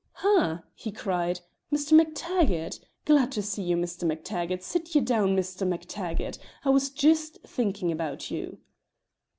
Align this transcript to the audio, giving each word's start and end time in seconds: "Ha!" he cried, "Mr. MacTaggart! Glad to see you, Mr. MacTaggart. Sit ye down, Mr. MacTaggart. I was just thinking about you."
"Ha!" 0.13 0.63
he 0.73 0.91
cried, 0.91 1.41
"Mr. 1.71 1.91
MacTaggart! 1.93 2.79
Glad 3.05 3.31
to 3.33 3.43
see 3.43 3.61
you, 3.61 3.77
Mr. 3.77 4.03
MacTaggart. 4.03 4.63
Sit 4.63 4.95
ye 4.95 5.01
down, 5.01 5.35
Mr. 5.37 5.61
MacTaggart. 5.61 6.39
I 6.65 6.71
was 6.71 6.89
just 6.89 7.37
thinking 7.45 7.91
about 7.91 8.31
you." 8.31 8.57